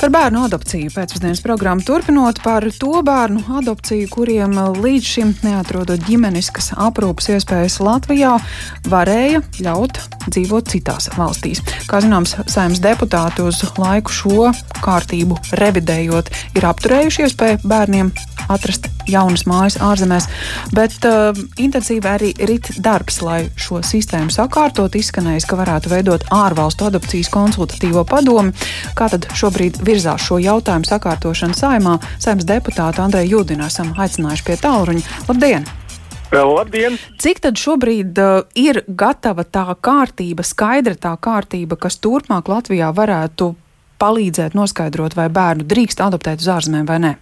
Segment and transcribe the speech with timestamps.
[0.00, 6.70] Par bērnu adopciju pēcpusdienas programmu turpinot par to bērnu adopciju, kuriem līdz šim neatrodot ģimeniskas
[6.80, 8.30] aprūpas iespējas Latvijā,
[8.88, 10.00] varēja ļaut
[10.30, 11.60] dzīvot citās valstīs.
[11.90, 14.48] Kā zināms, saimnes deputāti uz laiku šo
[14.80, 18.14] kārtību revidējot, ir apturējuši iespēju bērniem
[18.50, 20.28] atrast jaunas mājas ārzemēs,
[20.76, 21.30] bet uh,
[21.60, 24.96] intensīvi arī rit darbs, lai šo sistēmu sakārtot.
[25.00, 28.54] Izskanējis, ka varētu veidot ārvalstu adopcijas konsultatīvo padomi.
[28.98, 31.98] Kā tad šobrīd virzās šo jautājumu sakārtošanu saimā?
[32.20, 35.06] Saimnes deputātu Andreju Jūdinu esam aicinājuši pie tālruņa.
[35.30, 35.70] Labdien!
[36.30, 36.98] Labdien!
[37.18, 43.54] Cik tad šobrīd uh, ir gatava tā kārtība, skaidra tā kārtība, kas turpmāk Latvijā varētu
[44.00, 47.12] palīdzēt noskaidrot, vai bērnu drīkst adoptēt uz ārzemēm vai nē?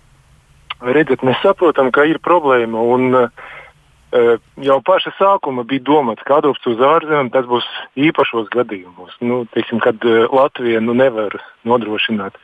[0.84, 2.82] Redziet, mēs saprotam, ka ir problēma.
[2.94, 7.66] Un, uh, jau paša sākuma bija domāts, ka adopts uz ārzemēm tas būs
[8.08, 11.34] īpašos gadījumos, nu, teiksim, kad uh, Latvija nu, nevar
[11.68, 12.38] nodrošināt.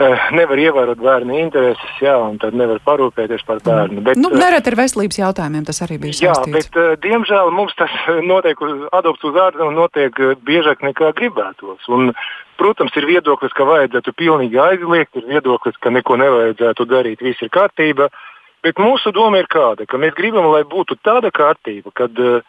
[0.00, 4.00] Uh, nevar ievērot bērnu intereses, jā, un tad nevar parūpēties par bērnu.
[4.06, 6.48] Bet, nu, nereti ar veselības jautājumiem tas arī bija saistīts.
[6.48, 7.92] Jā, bet, uh, diemžēl mums tas
[8.32, 8.62] notiek,
[8.96, 11.84] adopts uz ārzemēm notiek biežāk nekā gribētos.
[11.92, 12.14] Un,
[12.60, 17.48] Protams, ir viedoklis, ka vajadzētu pilnīgi aizliegt, ir viedoklis, ka neko nevajadzētu darīt, viss ir
[17.54, 18.10] kārtībā.
[18.60, 22.42] Bet mūsu doma ir kāda, ka mēs gribam, lai būtu tāda kārtība, kad uh,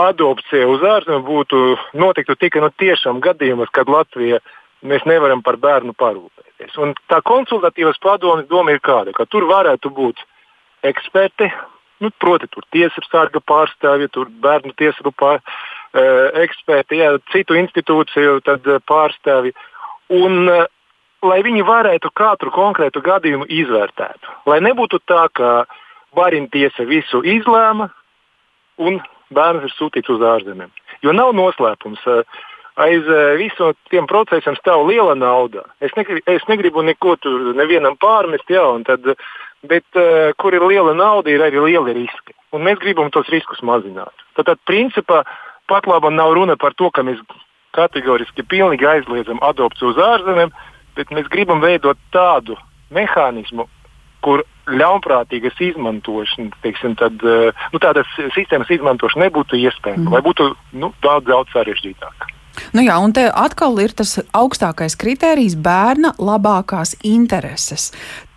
[0.00, 1.60] adopcija uz ārzemēm būtu
[2.00, 4.40] notiktu tikai no tiešām gadījumos, kad Latvija
[4.80, 6.49] mēs nevaram par bērnu parūpēties.
[6.78, 10.20] Un tā konsultatīvas padomas doma ir kāda, ka tur varētu būt
[10.84, 11.50] eksperti,
[12.00, 18.38] nu, proti, tur tiesas sarga pārstāvji, tur bērnu tiesību pārstāvji Eh, eksperti, jā, citu institūciju
[18.46, 19.50] tad, eh, pārstāvi.
[20.14, 20.66] Un, eh,
[21.22, 24.22] lai viņi varētu katru konkrētu gadījumu izvērtēt.
[24.46, 25.66] Lai nebūtu tā, ka
[26.14, 27.90] Barina tiesa visu izlēma
[28.78, 29.02] un
[29.34, 30.70] bērns ir sūtīts uz ārzemēm.
[31.02, 32.24] Jo nav noslēpums.
[32.80, 33.04] Aiz
[33.36, 35.66] visiem tiem procesiem stāv liela nauda.
[35.84, 39.04] Es negribu, es negribu neko tur nevienam pārmest, jā, tad,
[39.68, 42.36] bet uh, kur ir liela nauda, ir arī lieli riski.
[42.56, 44.14] Un mēs gribam tos riskus mazināt.
[44.38, 45.22] Tad, tad principā,
[45.68, 47.20] pat labi nav runa par to, ka mēs
[47.76, 50.54] kategoriski pilnīgi aizliedzam adopciju uz ārzemēm,
[50.96, 52.56] bet mēs gribam veidot tādu
[52.94, 53.68] mehānismu,
[54.24, 60.12] kur ļaunprātīgas izmantošana, teiksim, tad, eh, nu, tādas sistēmas izmantošana nebūtu iespējama, mm.
[60.14, 60.50] vai būtu
[60.82, 62.28] nu, daudz, daudz sarežģītāk.
[62.72, 67.92] Nu jā, un te atkal ir tas augstākais kritērijs- bērna labākās intereses.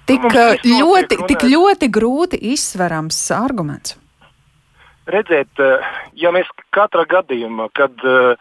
[0.05, 0.47] Tik, nu,
[0.83, 3.97] ļoti, tik ļoti grūti izsverams arguments
[5.09, 8.35] redzēt, eh, ja mēs katrā gadījumā, kad uh,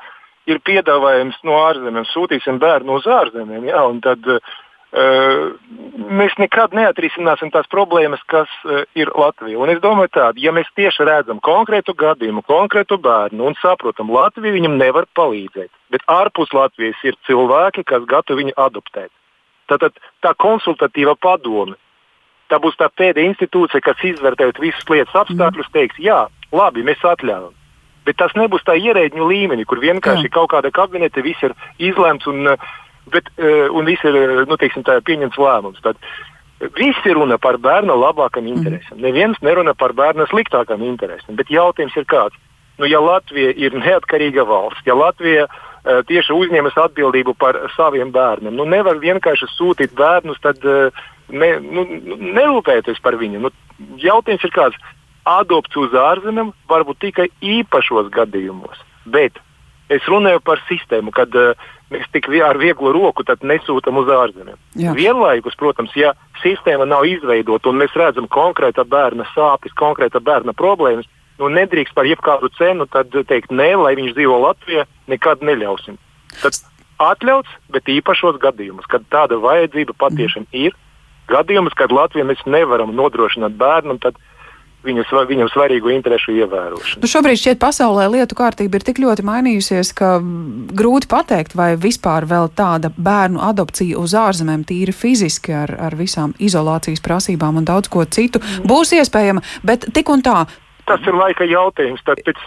[0.47, 4.53] ir piedāvājums no ārzemēm, sūtīsim bērnu uz ārzemēm, jā, tad uh,
[4.93, 9.57] mēs nekad neatrisināsim tās problēmas, kas uh, ir Latvijā.
[9.57, 14.53] Un es domāju, tādu, ja mēs tieši redzam konkrētu gadījumu, konkrētu bērnu un saprotam, Latvija
[14.53, 19.11] viņam nevar palīdzēt, bet ārpus Latvijas ir cilvēki, kas gatavi viņu adoptēt.
[19.73, 21.79] Tātad tā konsultatīva padome.
[22.53, 27.55] Tā būs tā pēdējā institūcija, kas izvērtējot visus lietas apstākļus, teiks, jā, labi, mēs atļaujam.
[28.05, 30.33] Bet tas nebūs tā ierēģiņu līmenī, kur vienkārši Jā.
[30.35, 32.51] kaut kāda kabinete viss ir izlemts un,
[33.11, 35.83] bet, e, un viss ir nu, teiksim, pieņemts lēmums.
[35.83, 35.99] Tad
[36.79, 38.99] viss ir runa par bērna labākam interesam.
[38.99, 39.03] Mm.
[39.09, 41.37] Neviens nerunā par bērna sliktākam interesam.
[41.37, 42.39] Bet jautājums ir kāds?
[42.79, 48.55] Nu, ja Latvija ir neatkarīga valsts, ja Latvija uh, tieši uzņemas atbildību par saviem bērniem,
[48.57, 51.85] nu nevar vienkārši sūtīt bērnus, tad uh, ne, nu,
[52.39, 53.43] nerūpēties par viņu.
[53.45, 53.53] Nu,
[54.01, 54.81] jautājums ir kāds?
[55.29, 58.81] adopts uz ārzemēm var būt tikai īpašos gadījumos.
[59.07, 59.39] Bet
[59.93, 61.53] es runāju par sistēmu, kad uh,
[61.93, 64.59] mēs tik ar vieglu roku nesūtām uz ārzemēm.
[64.97, 71.09] Vienlaikus, protams, ja sistēma nav izveidota un mēs redzam konkrēta bērna sāpes, konkrēta bērna problēmas,
[71.39, 75.99] nu nedrīkst par jebkādu cenu teikt, nē, lai viņš dzīvo Latvijā, nekad neļausim.
[76.43, 76.59] Tad
[77.03, 80.77] atļauts, bet īpašos gadījumos, kad tāda vajadzība patiešām ir,
[81.33, 84.19] gadījumos, kad Latvijā mēs nevaram nodrošināt bērnu, tad
[84.87, 87.03] viņu, viņam svarīgu interesu ievērošanu.
[87.03, 90.15] Nu šobrīd šķiet pasaulē lietu kārtība ir tik ļoti mainījusies, ka
[90.79, 96.35] grūti pateikt, vai vispār vēl tāda bērnu adopcija uz ārzemēm tīri fiziski ar, ar visām
[96.43, 98.67] izolācijas prasībām un daudz ko citu mm.
[98.69, 100.45] būs iespējama, bet tik un tā.
[100.89, 102.03] Tas ir laika jautājums.
[102.07, 102.41] Tad pēc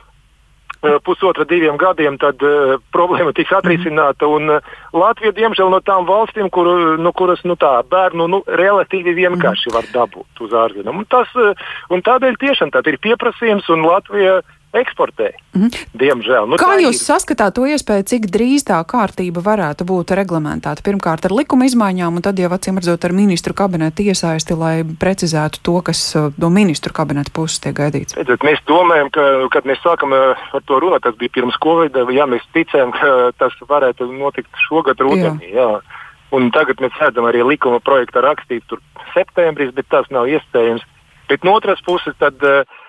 [1.06, 4.30] pusotra, diviem gadiem, tad uh, problēma tiks atrisināta.
[4.32, 6.70] Un, uh, Latvija, diemžēl, no tām valstīm, kur,
[7.02, 11.06] no kuras nu, tā, bērnu nu, relatīvi vienkārši var dabūt uz ārzemēm.
[11.12, 14.40] Tas, uh, un tādēļ tiešām tā ir pieprasījums, un Latvija
[14.82, 15.32] eksportē.
[15.56, 15.72] Mm.
[15.98, 16.48] Diemžēl.
[16.50, 17.06] Nu, Kā jūs ir.
[17.06, 20.84] saskatāt to iespēju, cik drīz tā kārtība varētu būt reglamentēta?
[20.86, 25.62] Pirmkārt, ar likuma izmaiņām, un tad jau acīm redzot ar ministru kabinetu iesaisti, lai precizētu
[25.66, 28.18] to, kas uh, no ministru kabineta puses tiek gaidīts.
[28.20, 31.98] Redzat, mēs domājam, ka, kad mēs sākam uh, ar to runāt, tas bija pirms Covid,
[32.14, 35.52] jā, mēs ticējām, ka tas varētu notikt šogad rudenī.
[35.54, 35.70] Jā.
[35.76, 36.02] Jā.
[36.36, 38.82] Un tagad mēs redzam arī likuma projekta rakstīt tur
[39.14, 40.84] septembris, bet tas nav iespējams.
[41.30, 42.85] Bet no otras puses, tad, uh, uh,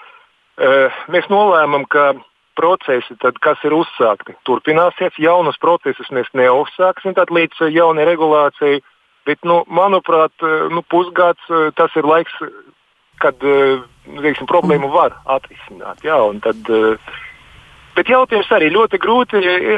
[1.12, 2.14] mēs nolēmām, ka
[2.56, 5.18] procesi, tad, kas ir uzsākti, turpināsies.
[5.20, 8.80] Jaunus procesus mēs neuzsāksim līdz jaunai regulācijai.
[9.26, 10.32] Bet, nu, manuprāt,
[10.70, 12.32] nu, pusgads tas ir laiks,
[13.18, 16.04] kad veiksim, problēmu var atrisināt.
[16.06, 17.16] Jā, tad, uh,
[17.96, 19.76] Bet jautājums arī ļoti grūti e,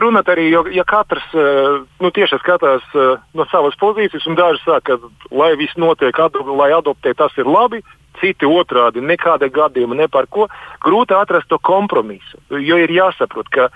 [0.00, 1.42] runāt, arī, jo ja katrs e,
[2.00, 6.16] nu, tieši skatās e, no savas pozīcijas, un daži saka, ka lai viss notiek,
[6.56, 7.82] lai adoptē, tas ir labi,
[8.20, 10.48] citi otrādi, nekāda gadījuma, ne par ko.
[10.84, 13.68] Grūti atrast to kompromisu, jo ir jāsaprot, ka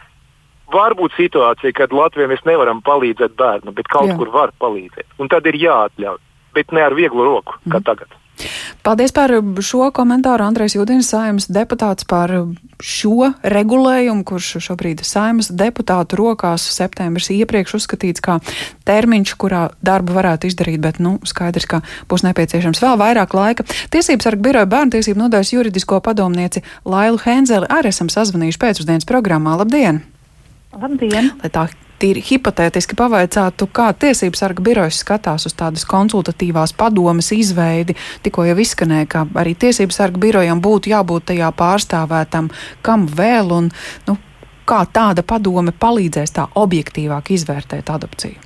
[0.73, 4.17] var būt situācija, kad Latvijā mēs nevaram palīdzēt bērnam, bet kaut Jā.
[4.21, 5.09] kur var palīdzēt.
[5.21, 6.21] Un tad ir jāatļauj,
[6.57, 7.87] bet ne ar vieglu roku, kā mm.
[7.89, 8.17] tagad.
[8.87, 9.33] Paldies par
[9.65, 10.45] šo komentāru.
[10.47, 12.33] Andrēs Judins, saimnes deputāts par
[12.83, 16.67] šo regulējumu, kurš šobrīd saimnes deputātu rokās.
[16.79, 18.39] Septembris iepriekš uzskatīts kā
[18.89, 23.67] termiņš, kurā darbu varētu izdarīt, bet, nu, skaidrs, ka būs nepieciešams vēl vairāk laika.
[23.95, 29.59] Tiesības sarga biroja bērntiesību nodaļas juridisko padomnieci Lailu Henzeli arī esam sazvanījuši pēcpusdienas programmā.
[29.59, 30.03] Labdien!
[30.79, 31.35] Labdien!
[31.43, 31.69] Lai tā
[32.01, 37.97] tīri hipotētiski pavaicātu, kā tiesības sarga birojas skatās uz tādas konsultatīvās padomes izveidi.
[38.25, 42.51] Tikko jau izskanēja, ka arī tiesības sarga birojam būtu jābūt tajā pārstāvētam,
[42.87, 43.71] kam vēl un
[44.09, 44.17] nu,
[44.69, 48.45] kā tāda padome palīdzēs tā objektīvāk izvērtēt adopciju.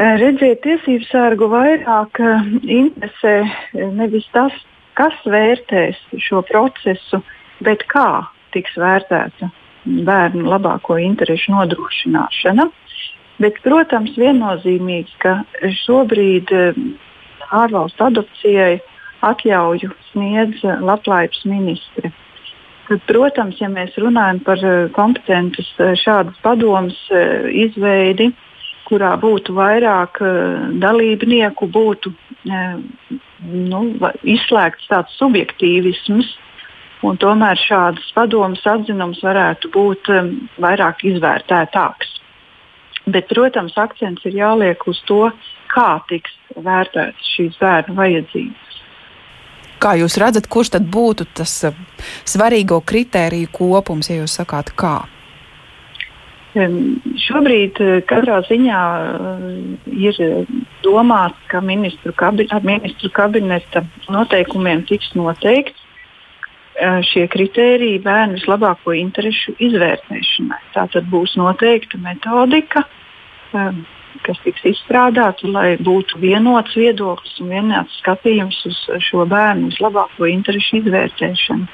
[0.00, 2.20] Redziet, tiesību sārgu vairāk
[2.62, 3.40] interesē
[3.98, 4.54] nevis tas,
[4.94, 5.98] kas vērtēs
[6.28, 7.24] šo procesu,
[7.64, 8.22] bet kā
[8.54, 9.50] tiks vērtēta
[9.84, 12.68] bērnu labāko interesu nodrošināšana.
[13.40, 15.38] Bet, protams, viennozīmīgi, ka
[15.84, 16.80] šobrīd eh,
[17.56, 18.74] ārvalstu adopcijai
[19.24, 22.12] atļauju sniedz labklājības ministri.
[22.90, 26.98] Tad, protams, ja mēs runājam par eh, kompetentas eh, šādas padomas
[27.64, 28.28] izveidi,
[28.90, 30.18] kurā būtu vairāk
[30.82, 32.10] dalībnieku, būtu
[32.50, 33.82] nu,
[34.26, 36.32] izslēgts tāds subjektīvisms,
[37.06, 42.16] Un tomēr šādas padomas atzinums varētu būt um, vairāk izvērtētāks.
[43.08, 45.30] Bet, protams, akcents ir jāliek uz to,
[45.72, 48.82] kā tiks vērtētas šīs bērnu vajadzības.
[49.80, 51.80] Kā jūs redzat, kurš tad būtu tas uh,
[52.28, 54.98] svarīgo kritēriju kopums, ja jūs sakāt, kā?
[56.52, 59.50] Um, šobrīd uh, katrā ziņā uh,
[59.88, 60.20] ir
[60.84, 65.79] domāts, ka ministru, kabi ministru kabineta noteikumiem tiks noteikts,
[67.10, 70.60] šie kritēriji bērnu vislabāko interesu izvērtēšanai.
[70.74, 72.84] Tā tad būs noteikta metodika,
[74.24, 80.80] kas tiks izstrādāta, lai būtu vienots viedoklis un vienots skatījums uz šo bērnu vislabāko interesu
[80.80, 81.68] izvērtēšanu.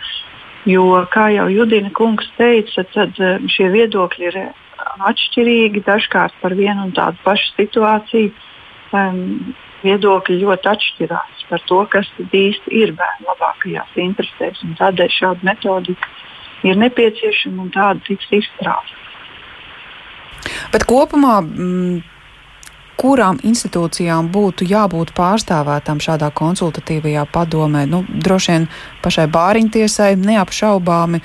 [0.66, 3.18] Jo, kā jau Judina kungs teica, tad
[3.54, 4.40] šie viedokļi ir
[5.06, 8.32] atšķirīgi, dažkārt par vienu un tādu pašu situāciju.
[8.96, 14.64] Um, viedokļi ļoti atšķirās par to, kas īsti ir bērnu labākajās interesēs.
[14.80, 16.10] Tādēļ šāda metodika
[16.66, 19.02] ir nepieciešama un tāda tiks izstrādāta.
[20.74, 21.40] Bet kopumā.
[21.42, 22.04] Mm,
[22.96, 27.84] kurām institūcijām būtu jābūt pārstāvētām šādā konsultatīvajā padomē?
[27.84, 28.68] Nu, droši vien
[29.04, 31.20] pašai bāriņtiesai neapšaubāmi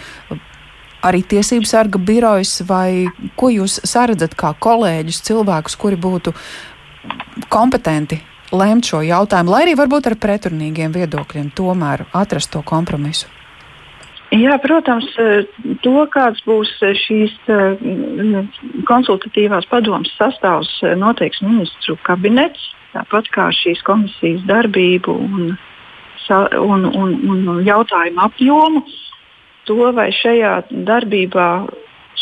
[1.08, 3.08] arī tiesību sarga birojas, vai
[3.40, 6.36] ko jūs saredzat kā kolēģus, cilvēkus, kuri būtu
[7.50, 8.20] kompetenti
[8.52, 13.30] lemt šo jautājumu, lai arī varbūt ar pretrunīgiem viedokļiem, tomēr atrast to kompromisu?
[14.32, 15.10] Jā, protams,
[15.84, 17.34] to, kāds būs šīs
[18.88, 25.52] konsultatīvās padomas sastāvs, noteiks ministru kabinets, tāpat kā šīs komisijas darbību un,
[26.32, 28.86] un, un, un jautājumu apjomu.
[29.68, 30.54] To, vai šajā
[30.88, 31.50] darbībā,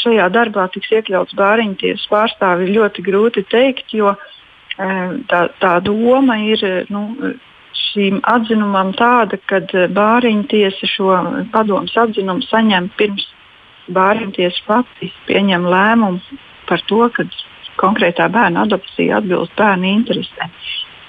[0.01, 4.38] šajā darbā tiks iekļauts bāriņtiesas pārstāvi, ir ļoti grūti teikt, jo uh,
[4.79, 7.03] tā, tā doma ir nu,
[7.89, 9.61] šīm atzinumam tāda, ka
[9.95, 11.13] bāriņu tiesa šo
[11.53, 13.27] padomus atzinumu saņem pirms
[13.93, 17.25] bāriņu tiesa pati pieņem lēmumu par to, ka
[17.79, 20.53] konkrētā bērna adopcija atbilst bērnu interesēm.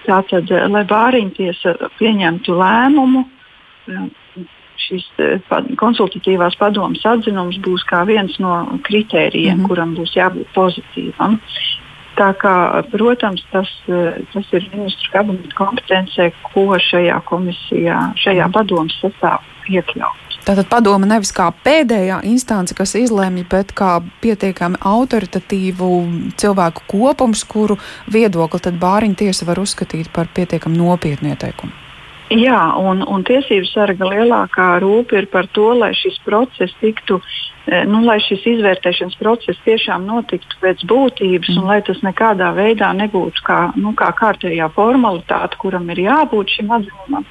[0.07, 3.27] Tātad, lai bāriņu tiesa pieņemtu lēmumu,
[4.81, 5.05] šis
[5.81, 8.55] konsultatīvās padomas atzinums būs kā viens no
[8.87, 9.69] kritērijiem, mm -hmm.
[9.69, 11.39] kuram būs jābūt pozitīvam.
[12.21, 12.55] Tā kā,
[12.93, 13.71] protams, tas,
[14.35, 20.31] tas ir ministru kabineta kompetencē, ko šajā komisijā, šajā padomus sastāvā iekļaut.
[20.41, 25.91] Tātad padoma nevis kā pēdējā instance, kas izlemj, bet kā pietiekami autoritatīvu
[26.41, 27.77] cilvēku kopums, kuru
[28.11, 31.77] viedokli tad bāriņu tiesa var uzskatīt par pietiekami nopietnu ieteikumu.
[32.31, 37.19] Jā, un, un tiesību sarga lielākā rūpe ir par to, lai šis process tiktu
[37.71, 41.61] nu, lai šis izvērtēšanas process tiešām notiktu pēc būtības mm.
[41.61, 46.73] un lai tas nekādā veidā nebūtu kā, nu, kā kārtējā formalitāte, kuram ir jābūt šim
[46.75, 47.29] atzinumam,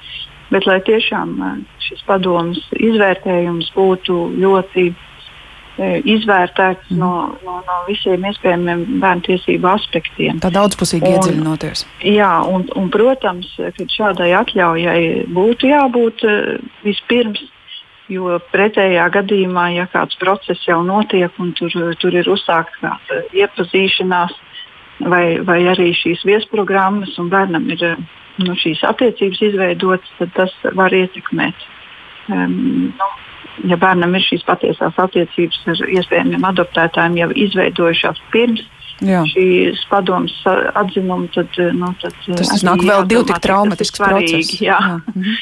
[0.54, 1.36] bet lai tiešām
[1.84, 4.88] šis padomus izvērtējums būtu ļoti
[5.80, 6.98] izvērtēts mm.
[7.00, 7.12] no,
[7.44, 10.40] no, no visiem iespējamiem bērnu tiesību aspektiem.
[10.44, 11.86] Tā daudzpusīgi iedziļinoties.
[12.16, 16.28] Jā, un, un, protams, ka šādai atļaujai būtu jābūt
[16.88, 17.44] vispirms
[18.10, 24.34] Jo pretējā gadījumā, ja kāds process jau notiek un tur, tur ir uzsākta kāda iepazīšanās,
[25.14, 27.84] vai, vai arī šīs viesprogrammas, un bērnam ir
[28.42, 31.68] nu, šīs attiecības izveidotas, tad tas var ietekmēt.
[32.34, 33.12] Um, nu,
[33.70, 38.66] ja bērnam ir šīs patiesās attiecības ar iespējamiem adoptētājiem jau izveidojušās pirms
[39.06, 39.22] Jā.
[39.32, 40.34] šīs padomas
[40.76, 44.56] atzinumu, tad, nu, tad tas, tas nāk vēl divi tik traumatisks process.
[44.60, 44.98] Jā, jā.
[45.14, 45.38] Mhm.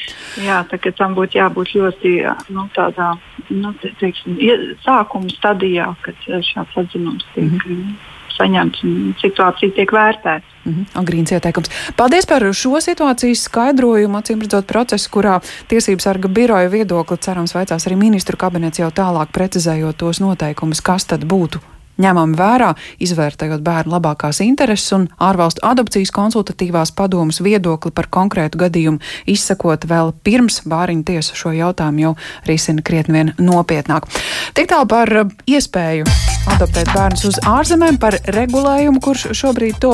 [0.46, 2.14] jā tā, tam būtu jābūt ļoti
[2.54, 3.16] nu, tādā
[3.50, 4.38] nu, te, teiksim,
[4.86, 7.50] sākuma stadijā, kad šāds atzinums tiek.
[7.58, 7.98] Mhm
[8.38, 10.46] saņemts un situācija tiek vērtēta.
[10.66, 11.00] Mm -hmm.
[11.02, 11.72] Agrīns ieteikums.
[11.98, 14.18] Paldies par šo situācijas skaidrojumu.
[14.18, 19.32] Acīm redzot, procesu, kurā Tiesības sarga biroja viedokli cerams veicās arī ministru kabinets jau tālāk
[19.32, 22.72] precizējot tos noteikumus, kas tad būtu ņemami vērā,
[23.04, 30.13] izvērtējot bērnu labākās intereses un ārvalstu adopcijas konsultatīvās padomas viedokli par konkrētu gadījumu, izsakot vēl
[30.25, 32.16] pirms bāriņu tiesa šo jautājumu jau
[32.48, 34.10] risina krietni vien nopietnāk.
[34.58, 35.13] Tik tālu par
[35.48, 36.08] iespēju
[36.54, 39.86] adoptēt bērnus uz ārzemēm, par regulējumu, kurš šobrīd to